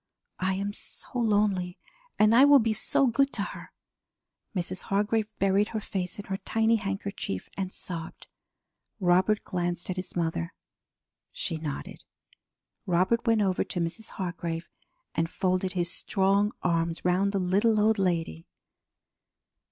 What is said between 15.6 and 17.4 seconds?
his strong arms round the